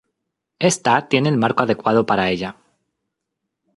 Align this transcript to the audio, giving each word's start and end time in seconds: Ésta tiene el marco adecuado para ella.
Ésta 0.57 1.07
tiene 1.09 1.29
el 1.29 1.37
marco 1.37 1.61
adecuado 1.61 2.07
para 2.07 2.31
ella. 2.31 2.57